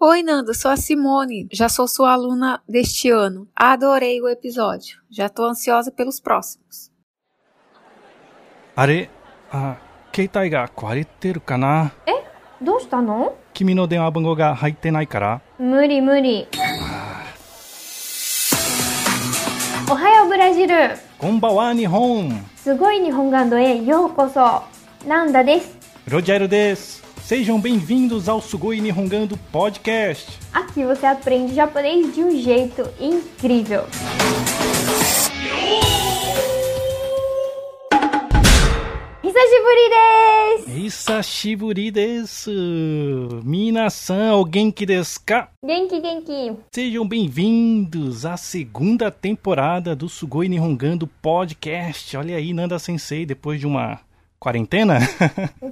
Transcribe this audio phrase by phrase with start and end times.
[0.00, 1.48] Oi, Nanda, sou a Simone.
[1.52, 3.48] Já sou sua aluna deste ano.
[3.56, 5.00] Adorei o episódio.
[5.10, 6.92] Já tô ansiosa pelos próximos.
[8.76, 9.10] あれ
[9.50, 9.76] あ、
[10.14, 11.92] 携帯が壊れてるかな
[12.62, 16.46] どうしたの君の電話番号が入ってないから無理無理
[19.90, 24.62] おはようブラジルこんばんは日本すごい日本ガンドへようこそ
[25.08, 25.76] ランダです
[26.08, 27.02] Rogério des.
[27.28, 30.38] Sejam bem-vindos ao Sugoi Nihongando Podcast.
[30.50, 33.84] Aqui você aprende japonês de um jeito incrível.
[39.22, 40.70] Hisashiburi desu!
[40.70, 43.42] Hisashiburi desu.
[43.44, 45.50] Minasan, alguém que desca.
[45.62, 46.56] Genki genki!
[46.74, 52.16] Sejam bem-vindos à segunda temporada do Sugoi Nihongando Podcast.
[52.16, 54.00] Olha aí, Nanda Sensei, depois de uma
[54.38, 54.98] quarentena.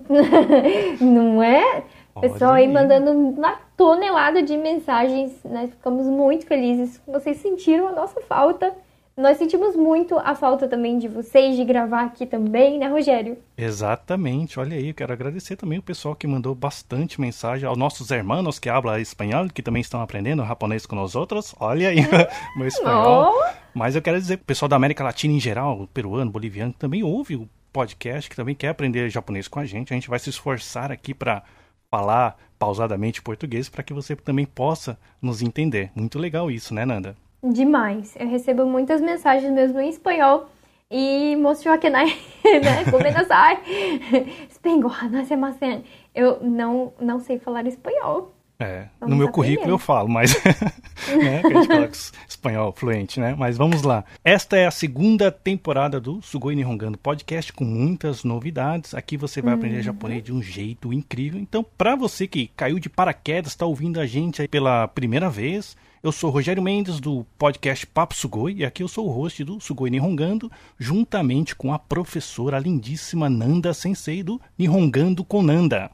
[1.00, 1.84] Não é?
[2.14, 5.32] Olha Pessoal aí mandando uma tonelada de mensagens.
[5.44, 7.00] Nós ficamos muito felizes.
[7.06, 8.72] Vocês sentiram a nossa falta.
[9.16, 13.38] Nós sentimos muito a falta também de vocês, de gravar aqui também, né, Rogério?
[13.56, 18.10] Exatamente, olha aí, eu quero agradecer também o pessoal que mandou bastante mensagem, aos nossos
[18.10, 21.54] hermanos que hablam espanhol, que também estão aprendendo japonês com nós outros.
[21.58, 22.00] Olha aí,
[22.58, 23.32] meu espanhol.
[23.34, 23.44] Oh,
[23.74, 27.36] Mas eu quero dizer, o pessoal da América Latina em geral, peruano, boliviano, também ouve
[27.36, 29.92] o podcast, que também quer aprender japonês com a gente.
[29.92, 31.42] A gente vai se esforçar aqui para
[31.90, 35.90] falar pausadamente português para que você também possa nos entender.
[35.94, 37.14] Muito legal isso, né, Nanda?
[37.42, 38.16] demais.
[38.18, 40.48] Eu recebo muitas mensagens mesmo em espanhol.
[40.90, 42.04] E mostrou na,
[42.44, 42.84] né?
[42.90, 43.60] Gomenasai.
[44.50, 45.84] Spengo hanasemasen.
[46.14, 48.32] Eu não, não sei falar espanhol.
[48.58, 50.32] É, Vamos no meu currículo eu falo, mas
[51.14, 53.34] né, que a gente coloca es- espanhol fluente, né?
[53.36, 54.02] Mas vamos lá.
[54.24, 58.94] Esta é a segunda temporada do Sugoi Nihongando Podcast com muitas novidades.
[58.94, 61.38] Aqui você vai aprender japonês de um jeito incrível.
[61.38, 65.76] Então, para você que caiu de paraquedas, está ouvindo a gente aí pela primeira vez,
[66.02, 69.60] eu sou Rogério Mendes do podcast Papo Sugoi e aqui eu sou o host do
[69.60, 75.90] Sugoi Nihongando, juntamente com a professora lindíssima Nanda Sensei do Nihongando com Nanda.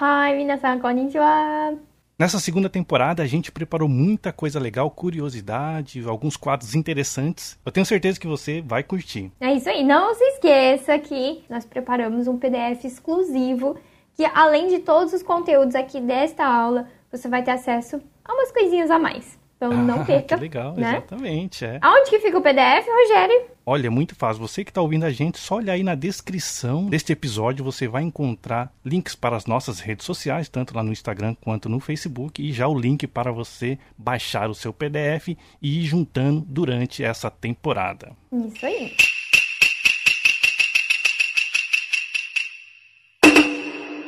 [0.00, 1.74] Hi, minasan, konnichiwa.
[2.18, 7.58] Nessa segunda temporada, a gente preparou muita coisa legal, curiosidade, alguns quadros interessantes.
[7.62, 9.30] Eu tenho certeza que você vai curtir.
[9.38, 9.84] É isso aí.
[9.84, 13.76] Não se esqueça que nós preparamos um PDF exclusivo
[14.14, 18.50] que, além de todos os conteúdos aqui desta aula, você vai ter acesso a umas
[18.50, 19.38] coisinhas a mais.
[19.56, 20.34] Então não Ah, perca.
[20.36, 20.90] Que legal, né?
[20.90, 21.64] exatamente.
[21.64, 21.78] É.
[21.80, 23.46] Aonde que fica o PDF, Rogério?
[23.64, 24.46] Olha, é muito fácil.
[24.46, 28.02] Você que está ouvindo a gente, só olhar aí na descrição deste episódio, você vai
[28.02, 32.52] encontrar links para as nossas redes sociais, tanto lá no Instagram quanto no Facebook, e
[32.52, 35.28] já o link para você baixar o seu PDF
[35.62, 38.12] e ir juntando durante essa temporada.
[38.30, 38.94] Isso aí.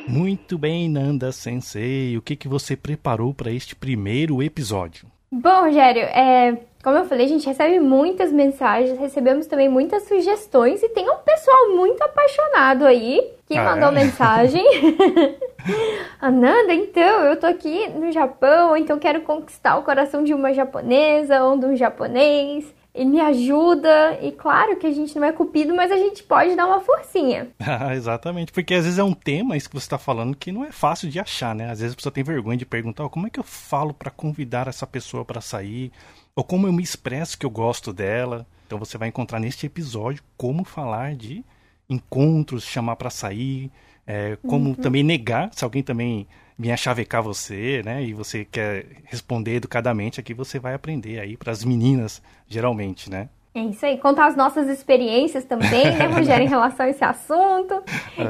[0.07, 2.17] Muito bem, Nanda Sensei.
[2.17, 5.07] O que, que você preparou para este primeiro episódio?
[5.31, 10.81] Bom, Rogério, é, como eu falei, a gente recebe muitas mensagens, recebemos também muitas sugestões
[10.81, 13.91] e tem um pessoal muito apaixonado aí que Ah, mandou é?
[13.91, 14.63] mensagem.
[16.19, 21.43] Ananda, então, eu tô aqui no Japão, então quero conquistar o coração de uma japonesa
[21.43, 22.73] ou de um japonês.
[22.93, 24.17] E me ajuda.
[24.21, 27.49] E claro que a gente não é cupido, mas a gente pode dar uma forcinha.
[27.59, 30.65] Ah, exatamente, porque às vezes é um tema, isso que você está falando, que não
[30.65, 31.69] é fácil de achar, né?
[31.69, 34.09] Às vezes a pessoa tem vergonha de perguntar "Oh, como é que eu falo para
[34.11, 35.91] convidar essa pessoa para sair,
[36.35, 38.45] ou como eu me expresso que eu gosto dela.
[38.65, 41.43] Então você vai encontrar neste episódio como falar de
[41.89, 43.71] encontros, chamar para sair,
[44.05, 46.27] é, como também negar, se alguém também
[46.59, 48.03] vier chavecar você, né?
[48.03, 53.29] E você quer responder educadamente, aqui você vai aprender aí para as meninas, geralmente, né?
[53.55, 57.81] É isso aí, contar as nossas experiências também, né, Rogério, em relação a esse assunto.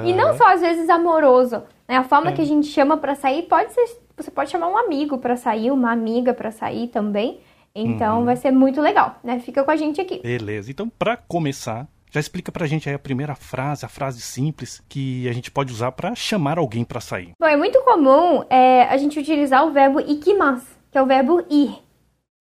[0.06, 1.97] E não só às vezes amoroso, né?
[1.97, 5.18] A forma que a gente chama pra sair pode ser, você pode chamar um amigo
[5.18, 7.39] pra sair, uma amiga pra sair também.
[7.73, 9.39] Então vai ser muito legal, né?
[9.39, 10.19] Fica com a gente aqui.
[10.22, 10.72] Beleza.
[10.72, 15.27] Então, para começar, já explica pra gente aí a primeira frase, a frase simples que
[15.29, 17.31] a gente pode usar pra chamar alguém pra sair.
[17.39, 21.44] Bom, é muito comum é, a gente utilizar o verbo ikimasu, que é o verbo
[21.50, 21.77] ir.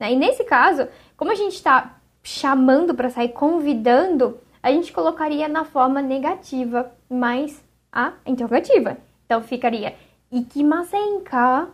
[0.00, 0.12] né?
[0.12, 5.64] E nesse caso, como a gente está chamando para sair, convidando, a gente colocaria na
[5.64, 7.62] forma negativa mais
[7.92, 8.96] a interrogativa.
[9.24, 9.94] Então ficaria
[10.32, 11.68] ikimasen ka?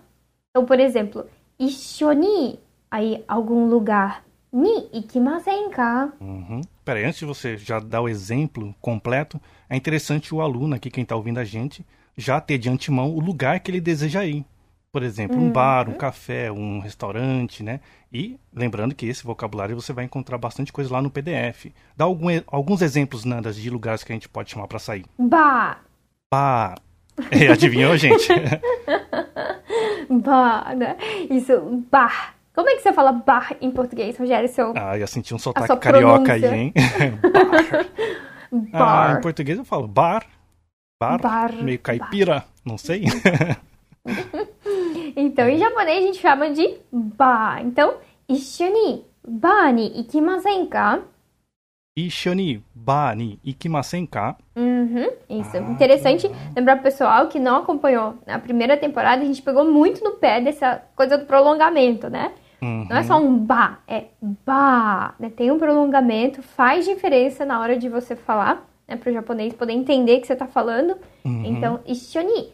[0.50, 1.26] Então, por exemplo,
[1.58, 2.58] ishoni,
[2.90, 6.12] aí algum lugar, ni ikimasen ka?
[6.20, 6.60] Uhum.
[6.84, 11.04] Peraí, antes de você já dar o exemplo completo, é interessante o aluno aqui, quem
[11.04, 11.84] tá ouvindo a gente,
[12.16, 14.44] já ter de antemão o lugar que ele deseja ir.
[14.92, 17.80] Por exemplo, um bar, um café, um restaurante, né?
[18.12, 21.72] E lembrando que esse vocabulário você vai encontrar bastante coisa lá no PDF.
[21.96, 25.04] Dá algum, alguns exemplos, Nanda, de lugares que a gente pode chamar para sair.
[25.18, 25.80] Ba,
[26.34, 26.78] Bar.
[27.30, 28.28] É, adivinhou, gente?
[30.10, 30.96] Bar, né?
[31.30, 32.33] Isso, bar.
[32.54, 34.48] Como é que você fala bar em português, Rogério?
[34.48, 34.72] Seu...
[34.76, 36.72] Ah, eu senti um sotaque carioca aí, hein?
[36.72, 37.86] bar.
[38.70, 39.10] bar.
[39.10, 40.24] Ah, em português eu falo bar.
[41.02, 41.20] Bar.
[41.20, 42.46] bar meio caipira, bar.
[42.64, 43.06] não sei.
[45.16, 47.60] então, em japonês a gente chama de bar.
[47.64, 47.96] Então,
[48.28, 51.00] ishuni ba ni ikimasen ka?
[51.96, 54.36] Ishoni ba ni ikimasen ka?
[54.54, 55.56] Uhum, isso.
[55.56, 60.04] Ah, Interessante lembrar pro pessoal que não acompanhou na primeira temporada, a gente pegou muito
[60.04, 62.32] no pé dessa coisa do prolongamento, né?
[62.64, 62.86] Uhum.
[62.88, 64.04] Não é só um ba, é
[64.46, 65.14] ba.
[65.18, 65.28] Né?
[65.28, 68.96] Tem um prolongamento, faz diferença na hora de você falar, né?
[68.96, 70.96] Para o japonês poder entender o que você está falando.
[71.24, 71.44] Uhum.
[71.44, 72.52] Então, ishoni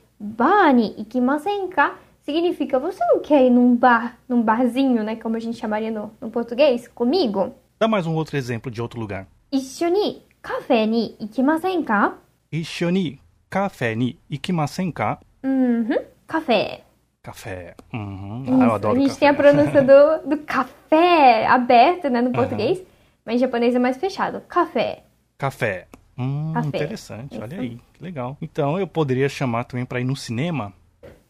[0.98, 5.14] ikimasen ka significa você não quer ir num bar, num barzinho, né?
[5.16, 7.54] Como a gente chamaria no, no português, comigo.
[7.78, 9.26] Dá mais um outro exemplo de outro lugar.
[9.52, 12.14] Ishoni café ni ikimasen ka?
[12.52, 15.20] Ishoni café ni ikimasen ka?
[15.42, 15.98] Uhum.
[16.26, 16.82] Café.
[17.22, 17.74] Café.
[17.92, 18.44] Uhum.
[18.60, 19.20] Ah, eu adoro a gente café.
[19.20, 22.86] tem a pronúncia do, do café aberto, né, no português, uhum.
[23.24, 24.40] mas em japonês é mais fechado.
[24.48, 25.04] Café.
[25.36, 25.86] Café.
[26.16, 26.68] Hum, café.
[26.68, 27.32] interessante.
[27.32, 27.42] Isso.
[27.42, 28.36] Olha aí, que legal.
[28.40, 30.72] Então eu poderia chamar também para ir no cinema.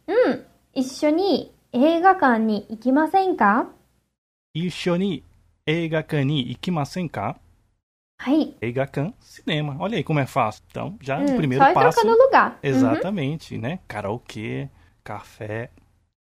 [0.08, 0.38] Hum,
[0.74, 3.66] ishoni eigakan ni ikimasen ka?
[5.66, 7.36] Eigakan ni ikimasen ka?
[8.60, 9.76] Eigakan, cinema.
[9.78, 10.62] Olha aí como é fácil.
[10.70, 11.92] Então, já hum, no primeiro só passo.
[11.92, 12.50] Só trocando lugar.
[12.50, 12.58] Uhum.
[12.62, 13.60] Exatamente, uhum.
[13.60, 13.78] né?
[13.88, 14.68] Karaokê,
[15.02, 15.70] café,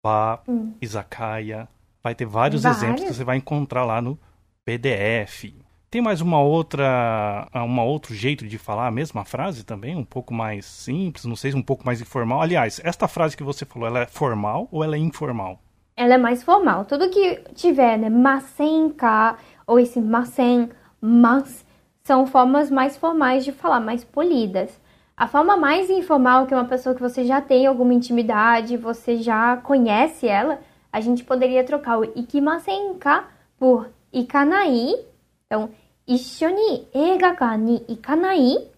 [0.04, 0.74] bar, Hum.
[0.82, 1.68] izakaya.
[2.04, 4.18] Vai ter vários exemplos que você vai encontrar lá no
[4.66, 5.54] PDF.
[5.92, 10.34] Tem mais uma outra, um outro jeito de falar a mesma frase também, um pouco
[10.34, 12.42] mais simples, não sei, um pouco mais informal.
[12.42, 15.60] Aliás, esta frase que você falou, ela é formal ou ela é informal?
[15.98, 16.86] Ela é mais formal.
[16.86, 19.36] Tudo que tiver, né, masenka,
[19.66, 20.70] ou esse masen,
[21.02, 21.66] mas,
[22.04, 24.80] são formas mais formais de falar, mais polidas.
[25.20, 29.18] A forma mais informal, que é uma pessoa que você já tem alguma intimidade, você
[29.18, 30.62] já conhece ela,
[30.94, 33.26] a gente poderia trocar o ikimasenka
[33.58, 34.96] por ikanai.
[35.46, 35.72] Então,
[36.08, 38.70] ishoni eigakan ni ikanai.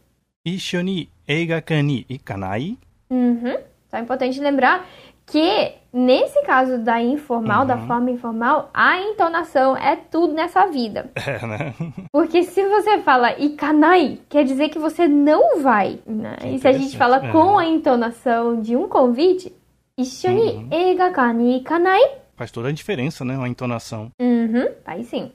[0.44, 2.76] Ishoni eigakan ni ikanai.
[3.08, 3.58] Uhum.
[3.88, 4.84] Então é importante lembrar
[5.32, 7.68] que nesse caso da informal, uhum.
[7.68, 11.10] da forma informal, a entonação é tudo nessa vida.
[11.32, 11.74] É, né?
[12.12, 16.00] Porque se você fala ikanai, quer dizer que você não vai.
[16.06, 16.36] Né?
[16.46, 17.32] E se a gente fala é.
[17.32, 19.54] com a entonação de um convite,
[19.98, 20.68] ishoni uhum.
[20.72, 22.02] egakani ikanai.
[22.36, 23.38] Faz toda a diferença, né?
[23.42, 24.12] A entonação.
[24.20, 25.32] Uhum, aí sim.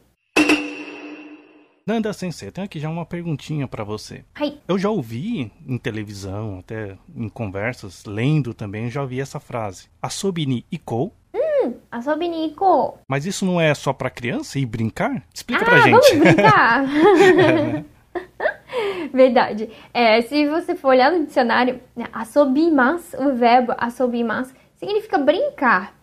[1.89, 4.25] Nanda Sensei, tenho aqui já uma perguntinha para você.
[4.41, 4.59] Hi.
[4.67, 9.87] Eu já ouvi em televisão, até em conversas, lendo também, eu já ouvi essa frase.
[10.03, 12.99] Asobini Ikou hum, Asobinico.
[13.09, 15.23] Mas isso não é só para criança e brincar?
[15.33, 16.17] Explica ah, pra gente.
[16.17, 16.87] Vamos brincar!
[19.15, 19.71] Verdade.
[19.95, 25.96] É, se você for olhar no dicionário, né, asobimas, o verbo asobimas, significa brincar.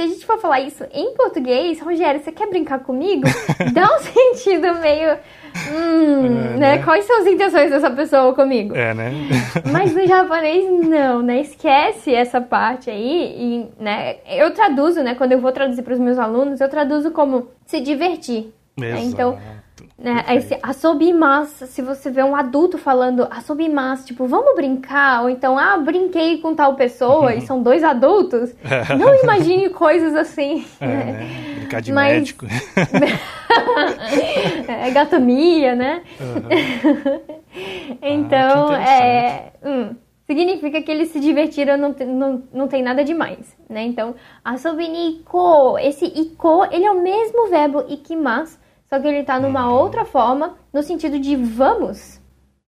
[0.00, 3.24] Se a gente for falar isso em português, Rogério, você quer brincar comigo?
[3.74, 5.18] Dá um sentido meio.
[5.72, 6.56] Hum, É, né?
[6.76, 6.82] né?
[6.84, 8.76] Quais são as intenções dessa pessoa comigo?
[8.76, 9.10] É, né?
[9.72, 11.40] Mas no japonês não, né?
[11.40, 14.18] Esquece essa parte aí e, né?
[14.28, 15.16] Eu traduzo, né?
[15.16, 18.54] Quando eu vou traduzir para os meus alunos, eu traduzo como se divertir.
[18.78, 19.00] né?
[19.00, 19.36] Então,
[19.78, 19.84] Exato.
[19.98, 20.38] né, Perfeito.
[20.54, 25.76] esse asobimas, se você vê um adulto falando asobimas, tipo, vamos brincar, ou então, ah,
[25.78, 28.54] brinquei com tal pessoa e são dois adultos,
[28.98, 30.64] não imagine coisas assim.
[30.80, 31.28] É, né?
[31.60, 32.46] Brincar de Mas- médico.
[34.68, 36.02] É gatomia, né?
[38.02, 39.52] então, Ah, que é.
[39.64, 39.94] hum,
[40.26, 43.82] significa que eles se divertiram, não, não, não tem nada demais, né?
[43.84, 44.14] Então,
[44.44, 49.66] asobini iko, esse iko, ele é o mesmo verbo ikimas, só que ele tá numa
[49.68, 49.74] Uhum.
[49.74, 52.20] outra forma, no sentido de vamos.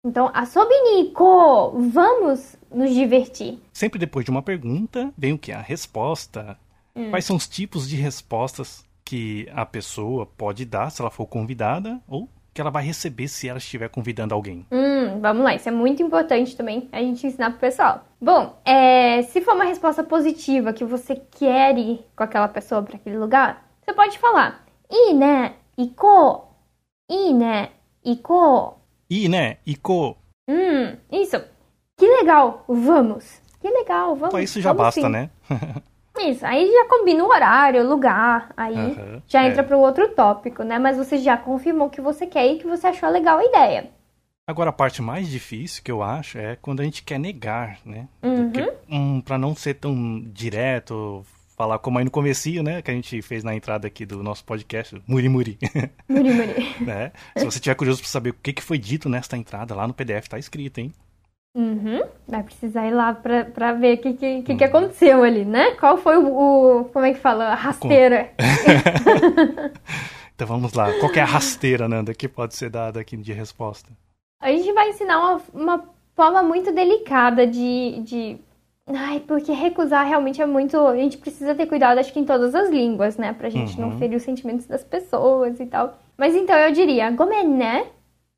[0.04, 3.59] Então, asobini iko, vamos nos divertir.
[3.73, 5.52] Sempre depois de uma pergunta, vem o que?
[5.52, 6.59] A resposta.
[6.95, 7.11] Hum.
[7.11, 12.00] Quais são os tipos de respostas que a pessoa pode dar se ela for convidada
[12.09, 14.66] ou que ela vai receber se ela estiver convidando alguém?
[14.73, 18.04] Hum, vamos lá, isso é muito importante também a gente ensinar pro pessoal.
[18.21, 22.97] Bom, é, se for uma resposta positiva que você quer ir com aquela pessoa para
[22.97, 26.49] aquele lugar, você pode falar: "Ii né, iko,
[27.11, 27.71] ii né,
[28.05, 28.83] iko".
[29.11, 29.59] E, né?
[29.67, 30.17] Iko.
[30.49, 31.37] Hum, isso.
[31.99, 33.43] Que legal, vamos.
[33.61, 34.33] Que legal, vamos.
[34.33, 35.09] Só isso já vamos basta, sim.
[35.09, 35.31] né?
[36.19, 38.95] Isso, aí já combina o horário, o lugar, aí
[39.26, 39.49] já é.
[39.49, 40.79] entra para o outro tópico, né?
[40.79, 43.91] Mas você já confirmou que você quer e que você achou legal a ideia.
[44.47, 48.09] Agora, a parte mais difícil que eu acho é quando a gente quer negar, né?
[48.23, 48.52] Uhum.
[48.91, 51.25] Hum, pra não ser tão direto,
[51.62, 52.83] falar como aí no comecinho, né?
[52.83, 55.59] Que a gente fez na entrada aqui do nosso podcast, Muri Muri,
[56.09, 56.75] Muri, muri.
[56.85, 57.12] né?
[57.37, 59.95] Se você tiver curioso pra saber o que que foi dito nesta entrada, lá no
[59.95, 60.92] PDF tá escrito, hein?
[61.54, 62.02] Uhum.
[62.26, 65.73] Vai precisar ir lá pra, pra ver o que, que, que, que aconteceu ali, né?
[65.73, 66.26] Qual foi o,
[66.81, 67.45] o- Como é que fala?
[67.49, 68.31] A rasteira.
[70.35, 70.90] Então vamos lá.
[70.99, 73.90] Qual é a rasteira, Nanda, que pode ser dada aqui de resposta?
[74.40, 75.85] A gente vai ensinar uma, uma
[76.16, 78.38] forma muito delicada de, de.
[78.87, 80.77] Ai, porque recusar realmente é muito.
[80.77, 83.33] A gente precisa ter cuidado, acho que em todas as línguas, né?
[83.33, 83.99] Pra gente não Uhum.
[83.99, 85.97] ferir os sentimentos das pessoas e tal.
[86.17, 87.87] Mas então eu diria gomen né?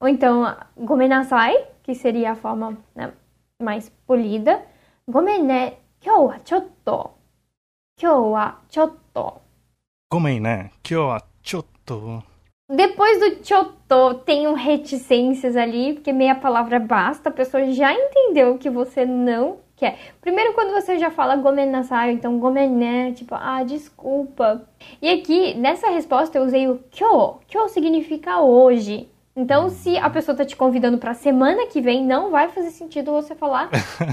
[0.01, 3.13] Ou então gomenasai, que seria a forma né,
[3.61, 4.63] mais polida.
[5.09, 5.75] Gomen né?
[6.01, 7.11] Kyou wa chotto.
[7.99, 9.41] Kyou wa chotto.
[10.13, 10.71] Gomen, né?
[10.83, 12.23] Kyo wa chotto.
[12.71, 18.57] Depois do chotô, tem um reticências ali, porque meia palavra basta, a pessoa já entendeu
[18.59, 19.99] que você não quer.
[20.21, 24.62] Primeiro, quando você já fala gomen nasai, então gomen né, tipo, ah, desculpa.
[25.00, 27.41] E aqui, nessa resposta, eu usei o kyo.
[27.47, 29.09] Kyo significa hoje.
[29.37, 33.11] Então, se a pessoa tá te convidando pra semana que vem, não vai fazer sentido
[33.11, 33.69] você falar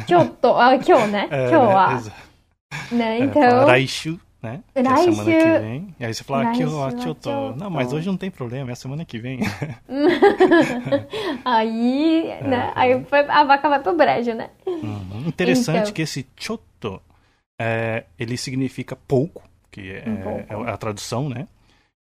[0.10, 1.28] chotô, ah, kyo, né?
[1.32, 1.76] É, Kyo, né?
[1.76, 2.02] ah,
[2.92, 3.20] né?
[3.20, 4.64] é, Então, Raishu, né?
[4.74, 5.96] Que é semana que vem.
[6.00, 6.54] E aí você fala wa
[6.92, 7.04] chotto.
[7.04, 7.30] chotto.
[7.58, 9.40] Não, mas hoje não tem problema, é a semana que vem.
[11.46, 12.48] aí, É.
[12.48, 12.72] né?
[12.76, 14.50] Aí foi- a vaca vai pro brejo, né?
[14.66, 15.24] Uhum.
[15.28, 15.94] Interessante Então.
[15.94, 17.02] que esse chotto,
[17.60, 20.68] é, ele significa pouco, que é, Um pouco.
[20.68, 21.48] é a tradução, né?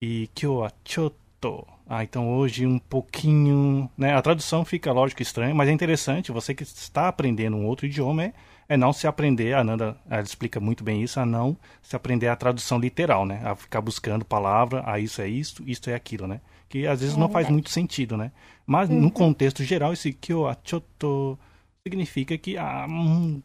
[0.02, 1.66] E kyo wa chotto.
[1.88, 4.14] Ah, então hoje um pouquinho, né?
[4.14, 6.32] A tradução fica, lógico, estranha, mas é interessante.
[6.32, 8.32] Você que está aprendendo um outro idioma é,
[8.68, 12.26] é não se aprender, a Nanda ela explica muito bem isso, a não se aprender
[12.26, 13.40] a tradução literal, né?
[13.44, 16.40] A ficar buscando palavra, ah, isso é isso, isso é aquilo, né?
[16.68, 18.32] Que às vezes É não faz muito sentido, né?
[18.66, 21.38] Mas no contexto geral, esse kyo wa chotto
[21.86, 23.40] significa que ah, hum,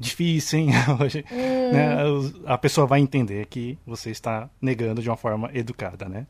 [0.00, 0.68] difícil, hein?
[0.98, 6.08] Hoje, né, os- A pessoa vai entender que você está negando de uma forma educada,
[6.08, 6.26] né?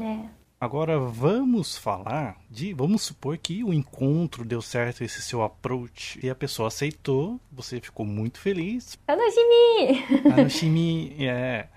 [0.00, 0.20] É.
[0.66, 2.74] Agora vamos falar de.
[2.74, 7.80] Vamos supor que o encontro deu certo, esse seu approach, e a pessoa aceitou, você
[7.80, 8.98] ficou muito feliz.
[9.06, 10.32] Anoshimi!
[10.32, 11.68] Anoshimi, é.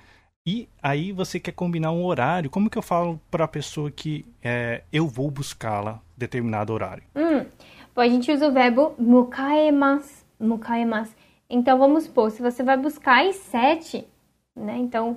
[0.44, 2.50] E aí você quer combinar um horário.
[2.50, 7.04] Como que eu falo para a pessoa que é, eu vou buscá-la determinado horário?
[7.16, 7.46] Hum,
[7.94, 10.26] bom, a gente usa o verbo mukaemas.
[10.40, 11.16] Mukaemas.
[11.48, 14.08] Então vamos supor, se você vai buscar às sete,
[14.56, 14.80] né?
[14.80, 15.16] Então,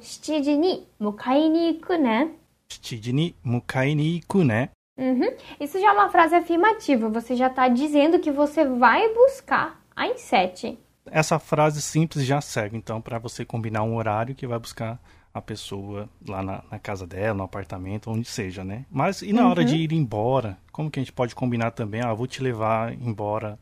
[1.00, 2.32] mukainiku, né?
[2.80, 4.70] 7時に迎えに行くね。
[4.98, 5.34] Uhum.
[5.58, 10.06] Isso já é uma frase afirmativa, você já está dizendo que você vai buscar a
[10.06, 10.78] insete.
[11.10, 15.00] Essa frase simples já serve, então, para você combinar um horário que vai buscar
[15.34, 18.84] a pessoa lá na, na, casa dela, no apartamento, onde seja, né?
[18.90, 19.50] Mas e na uhum.
[19.50, 19.80] hora de uhum.
[19.80, 20.58] ir embora?
[20.70, 22.02] Como que a gente pode combinar também?
[22.02, 23.58] Ah, vou te levar embora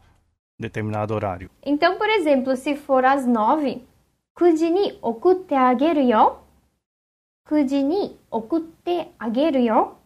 [0.58, 1.48] em determinado horário.
[1.64, 3.82] Então, por exemplo, se for às nove,
[4.36, 6.40] 9時に送ってあげるよ
[7.50, 9.96] nove, kuji ni okutte ageru yo.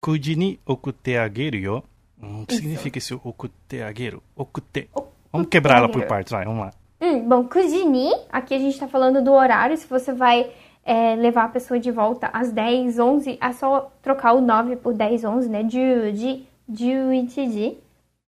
[0.00, 1.58] Kuji ni okutte ageru yo.
[1.58, 1.82] Kuji ni okute ageru yo.
[2.20, 2.62] Hum, o que Isso.
[2.62, 4.22] significa esse okute ageru?
[4.36, 4.88] Okute.
[5.32, 6.72] Vamos quebrar ela por partes, vai, vamos lá.
[7.00, 10.50] Hum, bom, kujini, aqui a gente tá falando do horário, se você vai
[10.84, 14.94] é, levar a pessoa de volta às 10, 11, é só trocar o 9 por
[14.94, 15.62] 10, 11, né?
[15.68, 17.78] Juji, juichiji.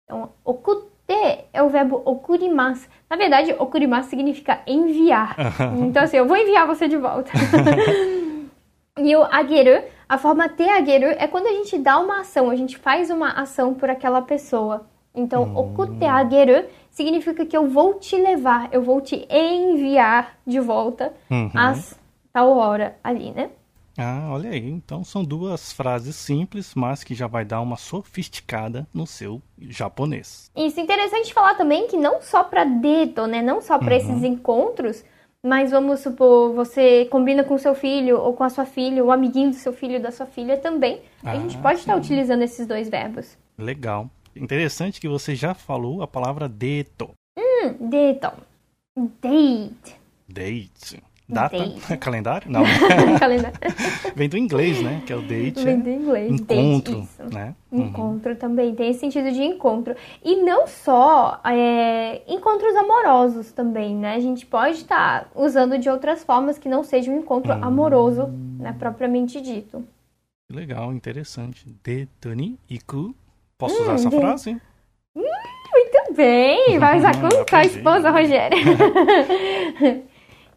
[0.05, 0.91] Então, okute
[1.53, 2.87] é o verbo okurimasu.
[3.09, 5.35] Na verdade, okurimasu significa enviar.
[5.79, 7.31] Então, assim, eu vou enviar você de volta.
[8.99, 12.55] E o ageru, a forma te ageru é quando a gente dá uma ação, a
[12.57, 14.85] gente faz uma ação por aquela pessoa.
[15.15, 21.13] Então, okute ageru significa que eu vou te levar, eu vou te enviar de volta
[21.29, 21.49] Uhum.
[21.55, 21.97] às
[22.33, 23.49] tal hora ali, né?
[23.97, 24.69] Ah, olha aí.
[24.69, 30.49] Então são duas frases simples, mas que já vai dar uma sofisticada no seu japonês.
[30.55, 33.41] Isso é interessante falar também que não só para deto, né?
[33.41, 35.03] Não só para esses encontros,
[35.45, 39.49] mas vamos supor, você combina com seu filho ou com a sua filha, o amiguinho
[39.49, 41.01] do seu filho ou da sua filha também.
[41.23, 43.37] a gente Ah, pode estar utilizando esses dois verbos.
[43.57, 44.09] Legal.
[44.35, 47.09] Interessante que você já falou a palavra deto.
[47.37, 48.31] Hum, deto.
[49.21, 49.95] Date.
[50.27, 51.03] Date.
[51.31, 51.57] Data?
[51.57, 51.97] Date.
[51.99, 52.51] Calendário?
[52.51, 52.63] Não.
[53.19, 53.57] Calendário.
[54.15, 55.01] Vem do inglês, né?
[55.05, 55.63] Que é o date.
[55.63, 56.31] Vem é do inglês.
[56.31, 57.55] Encontro, Date, né?
[57.71, 57.85] Uhum.
[57.87, 59.95] Encontro também, tem esse sentido de encontro.
[60.23, 64.15] E não só é, encontros amorosos também, né?
[64.15, 67.63] A gente pode estar usando de outras formas que não seja um encontro Hum.
[67.63, 68.27] amoroso,
[68.59, 68.75] né?
[68.77, 69.83] Propriamente dito.
[70.51, 71.65] Legal, interessante.
[71.83, 73.15] Deto ni iku.
[73.57, 74.61] Posso usar essa de- frase?
[75.15, 76.77] Muito bem!
[76.77, 77.77] Vai usar com, com a Aprendi.
[77.77, 78.57] esposa, Rogério.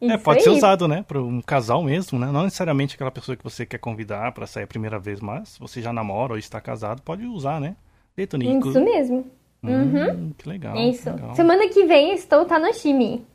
[0.00, 0.44] É, isso é, pode aí.
[0.44, 1.04] ser usado, né?
[1.06, 2.30] Para um casal mesmo, né?
[2.30, 5.80] Não necessariamente aquela pessoa que você quer convidar para sair a primeira vez, mas você
[5.80, 7.76] já namora ou está casado, pode usar, né?
[8.16, 8.68] Deito, Nico.
[8.68, 9.26] Isso mesmo.
[9.62, 10.10] Hum, uhum.
[10.10, 10.76] Hum, que legal.
[10.76, 11.10] É isso.
[11.10, 11.34] Legal.
[11.34, 13.26] Semana que vem estou tá no time.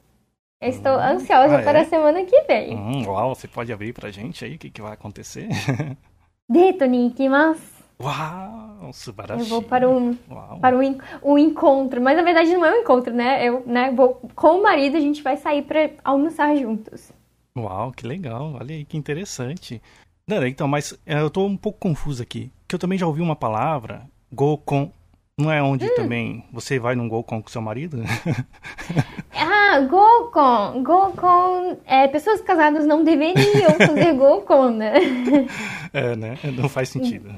[0.61, 0.99] Estou hum.
[0.99, 1.63] ansiosa ah, é?
[1.63, 1.81] para é?
[1.81, 2.75] a semana que vem.
[2.75, 5.47] Hum, uau, você pode abrir pra gente aí o que, que vai acontecer?
[6.49, 9.41] Deito, Nick, mas Uau, subarashi.
[9.41, 10.59] Eu vou para um, Uau.
[10.59, 13.45] para um, um encontro, mas na verdade não é um encontro, né?
[13.45, 17.11] Eu né, vou com o marido, a gente vai sair para almoçar juntos.
[17.57, 18.53] Uau, que legal.
[18.53, 19.81] Olha aí, que interessante.
[20.25, 22.51] Não, então, mas é, eu tô um pouco confuso aqui.
[22.67, 24.91] Que eu também já ouvi uma palavra, Gokon.
[25.39, 25.95] Não é onde hum.
[25.95, 28.03] também você vai num Gokon com seu marido?
[29.33, 30.83] ah, Gokon.
[30.83, 31.77] Gokon.
[31.85, 34.95] É, pessoas casadas não deveriam fazer Gokon, né?
[35.93, 36.37] é, né?
[36.57, 37.29] Não faz sentido.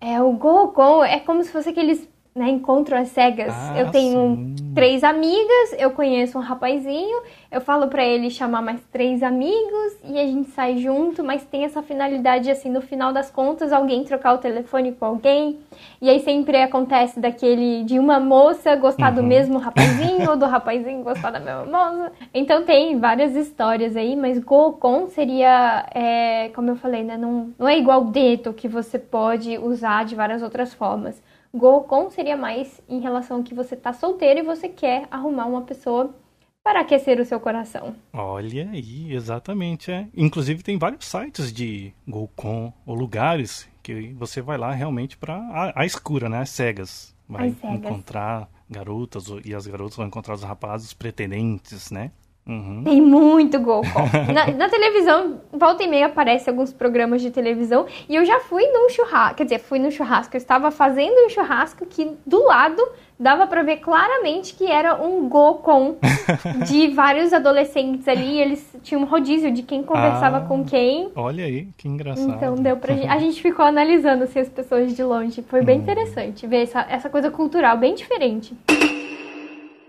[0.00, 3.52] É, o Gokon é como se fosse aqueles né, encontro às cegas.
[3.52, 4.72] Ah, eu tenho sim.
[4.74, 7.20] três amigas, eu conheço um rapazinho,
[7.50, 11.64] eu falo para ele chamar mais três amigos e a gente sai junto, mas tem
[11.64, 15.58] essa finalidade assim, no final das contas, alguém trocar o telefone com alguém.
[16.00, 19.16] E aí sempre acontece daquele de uma moça gostar uhum.
[19.16, 22.12] do mesmo rapazinho ou do rapazinho gostar da mesma moça.
[22.32, 27.68] Então tem várias histórias aí, mas Gokon seria, é, como eu falei, né, não, não
[27.68, 31.20] é igual Deto que você pode usar de várias outras formas.
[31.54, 36.14] Gokon seria mais em relação que você tá solteiro e você quer arrumar uma pessoa
[36.62, 37.96] para aquecer o seu coração.
[38.12, 39.90] Olha aí, exatamente.
[39.90, 40.06] É.
[40.14, 45.80] Inclusive tem vários sites de Gokon ou lugares que você vai lá realmente para a,
[45.80, 46.40] a, escura, né?
[46.40, 47.16] As cegas.
[47.26, 47.78] Vai As cegas.
[47.78, 52.10] encontrar garotas e as garotas vão encontrar os rapazes pretendentes, né?
[52.48, 52.82] Uhum.
[52.82, 54.08] Tem muito Gokon.
[54.32, 57.84] na, na, televisão, volta e meia aparece alguns programas de televisão.
[58.08, 59.36] E eu já fui num churrasco.
[59.36, 60.34] Quer dizer, fui no churrasco.
[60.34, 62.82] Eu estava fazendo um churrasco que do lado
[63.20, 65.96] dava para ver claramente que era um Gokon
[66.66, 68.40] de vários adolescentes ali.
[68.40, 71.10] Eles tinham um rodízio de quem conversava ah, com quem.
[71.14, 72.30] Olha aí, que engraçado.
[72.30, 73.08] Então deu pra gente.
[73.08, 75.42] A gente ficou analisando assim, as pessoas de longe.
[75.42, 75.82] Foi bem hum.
[75.82, 78.56] interessante ver essa, essa coisa cultural bem diferente.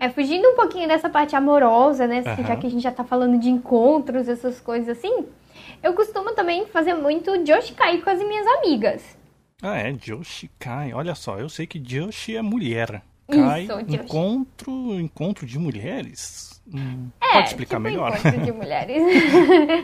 [0.00, 2.24] É, fugindo um pouquinho dessa parte amorosa, né?
[2.26, 2.46] Uhum.
[2.46, 5.26] Já que a gente já tá falando de encontros, essas coisas assim.
[5.82, 9.18] Eu costumo também fazer muito Joshikai com as minhas amigas.
[9.62, 10.94] Ah, é, Joshikai.
[10.94, 13.02] Olha só, eu sei que Joshi é mulher.
[13.30, 16.62] Kai, Isso, encontro, encontro de mulheres.
[16.72, 18.16] Hum, é, pode explicar tipo melhor?
[18.16, 19.02] Encontro de mulheres.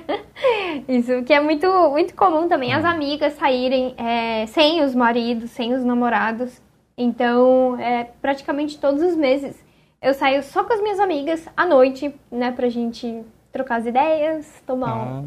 [0.89, 2.79] Isso, que é muito, muito comum também hum.
[2.79, 6.63] as amigas saírem é, sem os maridos, sem os namorados.
[6.97, 9.66] Então, é, praticamente todos os meses
[10.01, 14.63] eu saio só com as minhas amigas à noite, né, pra gente trocar as ideias,
[14.67, 15.25] tomar ah,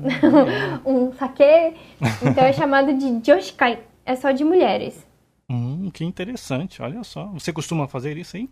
[0.85, 1.73] um, um saquê.
[2.21, 5.05] Então é chamado de Joshikai, é só de mulheres.
[5.49, 7.25] Hum, que interessante, olha só.
[7.27, 8.49] Você costuma fazer isso aí?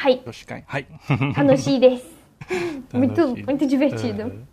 [0.00, 0.20] Hai.
[0.24, 0.86] Joshikai, hai.
[1.34, 2.06] Tanoshi desu.
[2.92, 4.46] muito, muito divertido.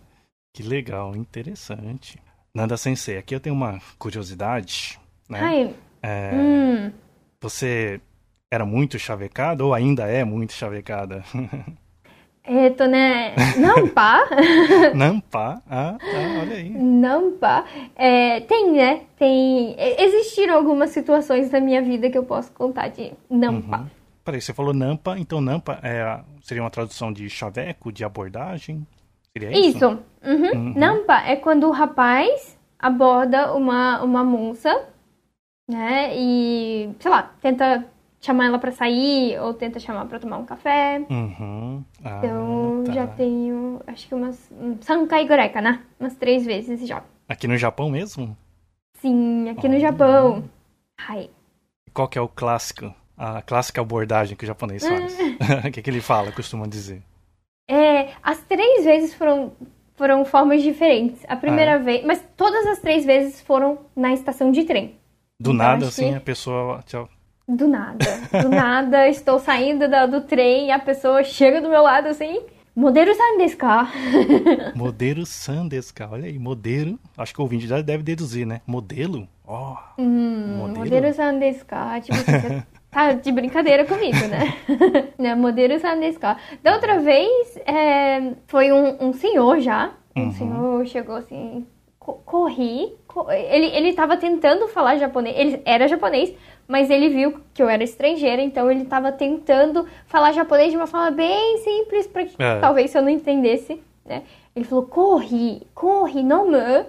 [0.53, 2.19] Que legal, interessante.
[2.53, 5.39] Nanda Sensei, aqui eu tenho uma curiosidade, né?
[5.39, 5.75] Hai.
[6.01, 6.91] É, hum.
[7.41, 8.01] Você
[8.51, 11.23] era muito chavecada ou ainda é muito chavecada?
[12.43, 13.35] É, Eto, né?
[13.57, 14.27] Nampa.
[14.95, 15.61] Nampa.
[15.69, 16.69] Ah, tá, olha aí.
[16.69, 17.63] Nampa.
[17.95, 19.01] É, tem, né?
[19.17, 19.75] Tem.
[19.77, 23.79] É, existiram algumas situações da minha vida que eu posso contar de Nampa.
[23.79, 23.87] Uhum.
[24.25, 28.85] Peraí, você falou Nampa, então Nampa é, seria uma tradução de chaveco, de abordagem?
[29.31, 29.77] Seria isso?
[29.77, 29.99] Isso.
[30.23, 30.51] Uhum.
[30.53, 30.73] Uhum.
[30.75, 34.87] Nampa é quando o rapaz aborda uma, uma moça,
[35.69, 36.11] né?
[36.15, 37.85] E, sei lá, tenta
[38.19, 41.01] chamar ela para sair ou tenta chamar para tomar um café.
[41.09, 41.83] Uhum.
[42.03, 42.91] Ah, então tá.
[42.93, 44.51] já tenho, acho que umas
[44.81, 45.81] Sankai gurai né?
[45.99, 47.03] Umas três vezes já.
[47.27, 48.35] Aqui no Japão mesmo?
[49.01, 49.69] Sim, aqui oh.
[49.69, 50.43] no Japão.
[50.97, 51.29] Hai.
[51.93, 52.93] Qual que é o clássico?
[53.17, 55.17] A clássica abordagem que o japonês faz?
[55.67, 57.01] O que, que ele fala, costuma dizer?
[57.69, 59.53] É, as três vezes foram
[59.95, 61.25] foram formas diferentes.
[61.27, 61.77] A primeira ah.
[61.77, 64.95] vez, mas todas as três vezes foram na estação de trem.
[65.37, 66.15] Do então, nada, assim, que...
[66.15, 66.81] a pessoa
[67.49, 68.05] do nada.
[68.41, 72.41] Do nada, estou saindo do, do trem e a pessoa chega do meu lado assim.
[72.75, 73.89] Modelo Sandeska.
[74.75, 76.07] modelo Sandeska.
[76.09, 76.97] Olha aí, modelo.
[77.17, 78.61] Acho que o ouvinte já deve deduzir, né?
[78.65, 79.27] Modelo?
[79.45, 79.73] Ó.
[79.73, 81.99] Oh, hum, modelo, modelo Sandeska.
[82.01, 84.53] Tipo, você tá de brincadeira comigo, né?
[85.17, 85.35] né?
[85.35, 86.37] Modelo Sandeska.
[86.63, 89.91] Da outra vez, é, foi um, um senhor já.
[90.15, 90.31] Um uhum.
[90.31, 91.65] senhor chegou assim,
[91.99, 92.95] corri.
[93.27, 95.35] Ele, ele tava tentando falar japonês.
[95.37, 96.33] Ele era japonês,
[96.67, 100.87] mas ele viu que eu era estrangeira, então ele estava tentando falar japonês de uma
[100.87, 102.59] forma bem simples, para que é.
[102.59, 104.23] talvez eu não entendesse, né?
[104.55, 106.85] Ele falou, corre, corre, não me.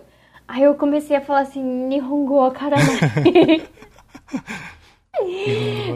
[0.47, 3.63] Aí eu comecei a falar assim, Nihongo karanai.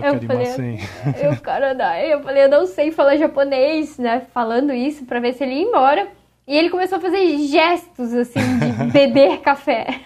[0.02, 0.78] eu falei,
[1.22, 2.12] eu, karanai.
[2.12, 4.20] eu falei, eu não sei falar japonês, né?
[4.32, 6.08] Falando isso para ver se ele ia embora.
[6.46, 10.00] E ele começou a fazer gestos, assim, de beber café.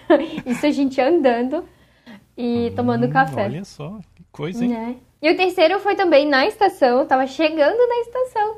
[0.45, 1.65] Isso a gente andando
[2.37, 3.45] e hum, tomando café.
[3.45, 4.99] Olha só, que coisa, hein?
[5.21, 5.27] É.
[5.27, 8.57] E o terceiro foi também na estação, tava chegando na estação.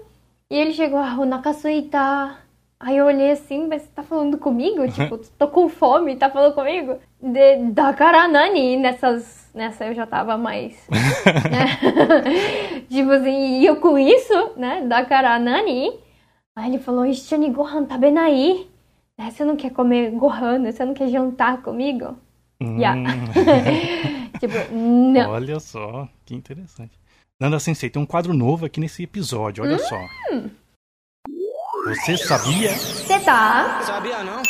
[0.50, 2.38] E ele chegou, ah, o Nakasuita.
[2.80, 4.88] Aí eu olhei assim, mas você tá falando comigo?
[4.88, 6.98] Tipo, tô com fome, tá falando comigo?
[7.22, 10.88] De, da Karanani, nessas Nessa eu já tava mais.
[10.89, 11.78] né?
[12.89, 14.82] tipo assim, e eu com isso, né?
[14.88, 15.91] Da cara Nani.
[16.56, 18.70] Aí ele falou: Ishani Gohan tá bem aí.
[19.18, 19.32] Né?
[19.32, 20.64] Você não quer comer Gohan?
[20.72, 22.18] Você não quer jantar comigo?
[22.62, 22.78] Hum.
[22.78, 23.02] Yeah.
[24.40, 25.32] tipo, não.
[25.32, 27.00] Olha só, que interessante.
[27.40, 29.80] Nanda Sensei, tem um quadro novo aqui nesse episódio, olha Hum.
[29.80, 29.98] só.
[31.86, 32.70] Você sabia?
[32.74, 33.82] Você tá?
[33.82, 34.42] Sabia não?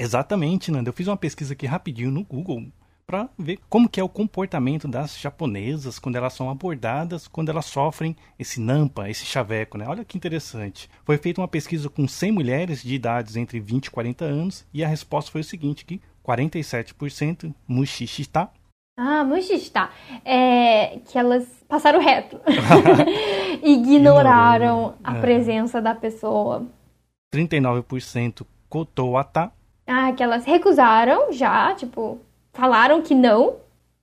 [0.00, 0.88] Exatamente, Nanda.
[0.90, 2.64] Eu fiz uma pesquisa aqui rapidinho no Google
[3.08, 7.64] para ver como que é o comportamento das japonesas quando elas são abordadas, quando elas
[7.64, 9.86] sofrem esse nampa, esse chaveco, né?
[9.88, 10.90] Olha que interessante.
[11.06, 14.84] Foi feita uma pesquisa com 100 mulheres de idades entre 20 e 40 anos e
[14.84, 18.50] a resposta foi o seguinte, que 47% mushishita,
[19.00, 19.88] Ah, Mushista.
[20.24, 22.38] É que elas passaram reto.
[23.62, 25.20] Ignoraram a É.
[25.20, 26.66] presença da pessoa.
[27.32, 29.50] 39% kotoata,
[29.86, 32.20] Ah, que elas recusaram já, tipo,
[32.58, 33.56] falaram que não.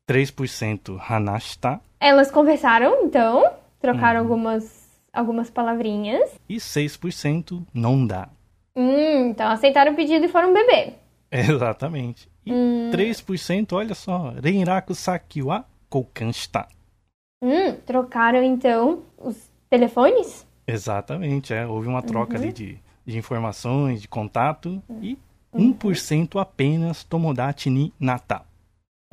[0.09, 6.29] 3% hanashita Elas conversaram, então, trocaram algumas, algumas palavrinhas.
[6.47, 8.29] e 6% não dá.
[8.75, 10.93] Hum, então aceitaram o pedido e foram beber.
[11.31, 12.29] Exatamente.
[12.45, 16.67] E 3%, olha só, Renraku Saki wa Koukanshita.
[17.43, 20.45] Hum, trocaram então os telefones?
[20.67, 21.65] Exatamente, é.
[21.65, 22.43] Houve uma troca Uhum.
[22.43, 25.17] ali de, de informações, de contato e
[25.55, 28.43] 1% apenas Tomodachi ni Nata.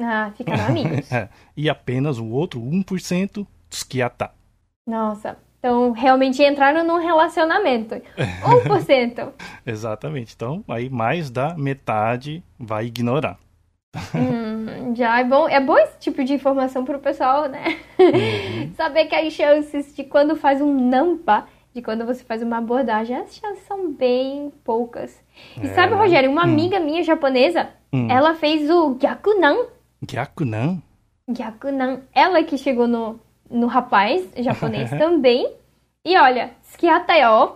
[0.01, 1.11] Ah, ficaram amigos.
[1.13, 4.31] É, e apenas o outro 1% Tsukiata.
[4.87, 5.37] Nossa.
[5.59, 7.95] Então, realmente entraram num relacionamento.
[8.19, 9.33] 1%.
[9.65, 10.35] Exatamente.
[10.35, 13.39] Então, aí mais da metade vai ignorar.
[14.15, 15.49] Hum, já é bom.
[15.49, 17.79] É bom esse tipo de informação pro pessoal, né?
[18.75, 23.17] Saber que as chances de quando faz um nampa, de quando você faz uma abordagem,
[23.17, 25.19] as chances são bem poucas.
[25.61, 25.99] E É, sabe, né?
[26.01, 28.09] Rogério, uma amiga minha japonesa, Hum.
[28.11, 29.57] ela fez o Gyakunan.
[30.07, 30.79] Gyakunan?
[31.29, 32.01] Gyakunan.
[32.15, 33.19] Ela que chegou no,
[33.51, 35.51] no rapaz japonês também.
[36.05, 37.53] E olha, Skiatayo,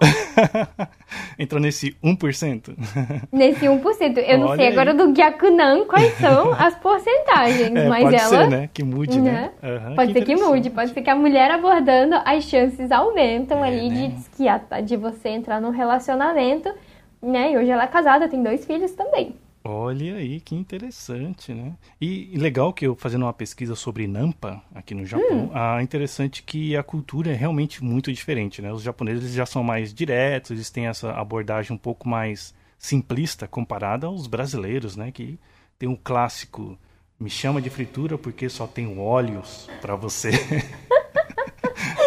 [1.37, 2.76] Entrou nesse 1%?
[3.32, 4.18] nesse 1%.
[4.24, 4.72] Eu não Olha sei aí.
[4.72, 8.28] agora do Gyakunan quais são as porcentagens, É, mas pode ela.
[8.28, 8.70] ser, né?
[8.72, 9.50] Que mude, né?
[9.61, 9.68] Né?
[9.68, 13.68] Aham, Pode ser que mude, pode ser que a mulher abordando, as chances aumentam É,
[13.68, 14.12] ali né?
[14.38, 16.72] de de você entrar num relacionamento,
[17.20, 17.50] né?
[17.50, 19.35] E hoje ela é casada, tem dois filhos também.
[19.68, 21.74] Olha aí, que interessante, né?
[22.00, 25.07] E legal que eu fazendo uma pesquisa sobre Nampa aqui no Hum.
[25.07, 28.72] Japão, ah, interessante que a cultura é realmente muito diferente, né?
[28.72, 33.48] Os japoneses eles já são mais diretos, eles têm essa abordagem um pouco mais simplista
[33.48, 35.11] comparada aos brasileiros, né?
[35.11, 35.38] Que
[35.79, 36.79] tem um clássico
[37.18, 40.31] me chama de fritura porque só tenho óleos pra você.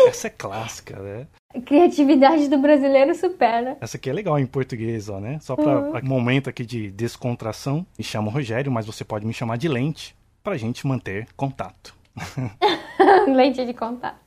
[0.09, 1.27] Essa é clássica, né?
[1.65, 3.77] Criatividade do brasileiro supera.
[3.81, 5.39] Essa aqui é legal em português, ó, né?
[5.41, 5.97] Só para Uhum.
[5.97, 7.85] um momento aqui de descontração.
[7.97, 11.95] Me chamo Rogério, mas você pode me chamar de Lente pra gente manter contato.
[13.27, 14.17] Leite de contato.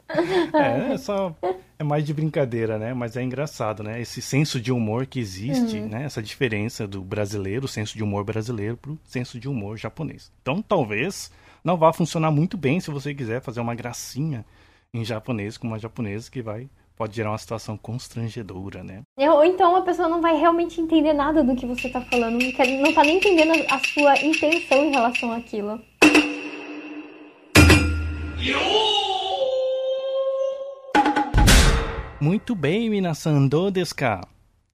[0.54, 1.34] É, é só
[1.78, 2.92] é mais de brincadeira, né?
[2.94, 4.00] Mas é engraçado, né?
[4.00, 5.88] Esse senso de humor que existe, Uhum.
[5.88, 6.04] né?
[6.04, 10.30] Essa diferença do brasileiro, o senso de humor brasileiro pro senso de humor japonês.
[10.42, 11.30] Então, talvez
[11.64, 14.44] não vá funcionar muito bem se você quiser fazer uma gracinha
[14.94, 19.02] em japonês com uma japonesa que vai pode gerar uma situação constrangedora, né?
[19.16, 22.52] Ou então a pessoa não vai realmente entender nada do que você tá falando, não,
[22.52, 25.80] quer, não tá nem entendendo a sua intenção em relação àquilo.
[32.20, 34.20] Muito bem, Minasan, do desu ka?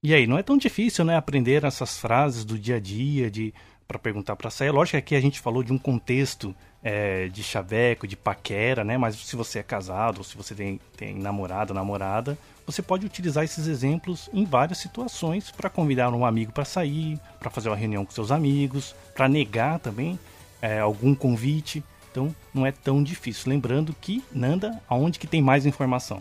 [0.02, 3.54] E aí, não é tão difícil, né, aprender essas frases do dia a dia, de
[3.86, 4.70] para perguntar para sair.
[4.70, 8.96] Lógico que aqui a gente falou de um contexto é, de chaveco, de paquera, né?
[8.96, 13.44] Mas se você é casado, ou se você tem, tem namorado, namorada, você pode utilizar
[13.44, 18.04] esses exemplos em várias situações para convidar um amigo para sair, para fazer uma reunião
[18.04, 20.18] com seus amigos, para negar também
[20.60, 21.82] é, algum convite.
[22.10, 23.50] Então, não é tão difícil.
[23.50, 26.20] Lembrando que Nanda, aonde que tem mais informação?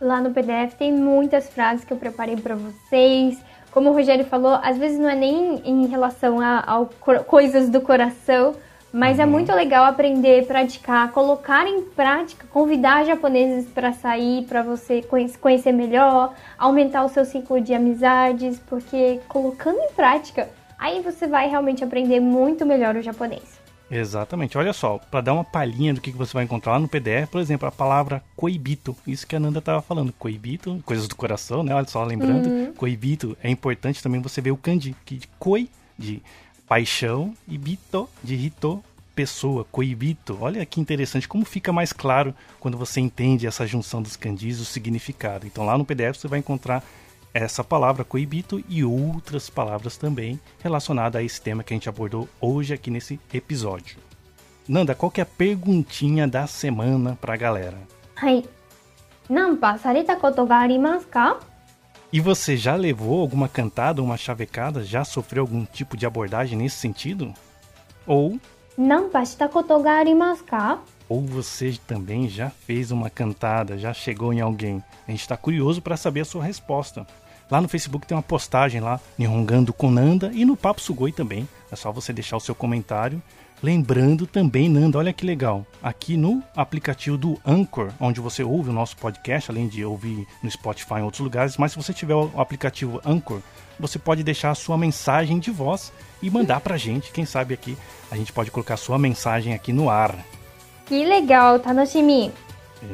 [0.00, 3.38] Lá no PDF tem muitas frases que eu preparei para vocês.
[3.72, 7.68] Como o Rogério falou, às vezes não é nem em relação a, a co- coisas
[7.68, 8.54] do coração,
[8.92, 15.02] mas é muito legal aprender, praticar, colocar em prática, convidar japoneses para sair, para você
[15.02, 20.48] conhe- conhecer melhor, aumentar o seu ciclo de amizades, porque colocando em prática,
[20.78, 23.58] aí você vai realmente aprender muito melhor o japonês.
[23.90, 24.58] Exatamente.
[24.58, 27.40] Olha só, para dar uma palhinha do que você vai encontrar lá no PDF, por
[27.40, 28.94] exemplo, a palavra coibito.
[29.06, 30.12] Isso que a Nanda estava falando.
[30.12, 31.74] Coibito, coisas do coração, né?
[31.74, 36.22] Olha só, lembrando, coibito é importante também você ver o kanji, que de koi, de
[36.68, 40.38] paixão e bito de rito, pessoa, coibito.
[40.40, 44.64] Olha que interessante como fica mais claro quando você entende essa junção dos candis, o
[44.64, 45.46] significado.
[45.46, 46.84] Então lá no PDF você vai encontrar
[47.32, 52.28] essa palavra coibito e outras palavras também relacionadas a esse tema que a gente abordou
[52.40, 53.98] hoje aqui nesse episódio.
[54.68, 57.78] Nanda, qual que é a perguntinha da semana para a galera?
[58.16, 58.44] Hai.
[59.28, 61.38] Nampa sareta koto ga arimasu ka?
[62.10, 64.82] E você já levou alguma cantada, uma chavecada?
[64.82, 67.34] Já sofreu algum tipo de abordagem nesse sentido?
[68.06, 68.40] Ou.
[71.06, 74.82] Ou você também já fez uma cantada, já chegou em alguém?
[75.06, 77.06] A gente está curioso para saber a sua resposta.
[77.50, 81.46] Lá no Facebook tem uma postagem lá, Nihongando Nanda e no Papo Sugoi também.
[81.70, 83.22] É só você deixar o seu comentário
[83.62, 88.72] Lembrando também, Nanda, olha que legal, aqui no aplicativo do Anchor, onde você ouve o
[88.72, 92.14] nosso podcast, além de ouvir no Spotify e em outros lugares, mas se você tiver
[92.14, 93.40] o aplicativo Anchor,
[93.78, 95.92] você pode deixar a sua mensagem de voz
[96.22, 97.76] e mandar pra gente, quem sabe aqui
[98.10, 100.14] a gente pode colocar a sua mensagem aqui no ar.
[100.86, 102.32] Que legal, tá Tanoshimi!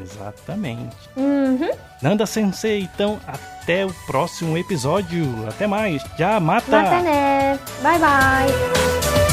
[0.01, 0.95] Exatamente.
[1.15, 1.69] Uhum.
[2.01, 5.25] Nanda Sensei, então até o próximo episódio.
[5.47, 6.03] Até mais.
[6.17, 6.71] Já mata.
[6.71, 7.59] Mata né.
[7.81, 9.24] Bye bye.